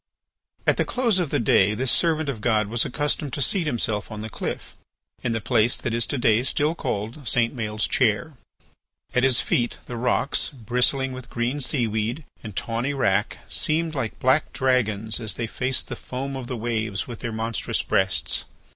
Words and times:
At 0.65 0.77
the 0.77 0.83
close 0.83 1.19
of 1.19 1.29
the 1.29 1.37
day 1.39 1.75
this 1.75 1.91
servant 1.91 2.27
of 2.27 2.41
God 2.41 2.65
was 2.65 2.83
accustomed 2.83 3.33
to 3.33 3.41
seat 3.43 3.67
himself 3.67 4.11
on 4.11 4.21
the 4.21 4.31
cliff, 4.31 4.75
in 5.23 5.31
the 5.31 5.39
place 5.39 5.77
that 5.77 5.93
is 5.93 6.07
to 6.07 6.17
day 6.17 6.41
still 6.41 6.73
called 6.73 7.27
St. 7.27 7.55
Maël's 7.55 7.87
chair. 7.87 8.33
At 9.13 9.21
his 9.21 9.41
feet 9.41 9.77
the 9.85 9.97
rocks 9.97 10.49
bristling 10.49 11.13
with 11.13 11.29
green 11.29 11.59
seaweed 11.61 12.25
and 12.41 12.55
tawny 12.55 12.95
wrack 12.95 13.45
seemed 13.47 13.93
like 13.93 14.17
black 14.19 14.51
dragons 14.53 15.19
as 15.19 15.35
they 15.35 15.45
faced 15.45 15.87
the 15.87 15.95
foam 15.95 16.35
of 16.35 16.47
the 16.47 16.57
waves 16.57 17.07
with 17.07 17.19
their 17.19 17.31
monstrous 17.31 17.83
breasts. 17.83 18.45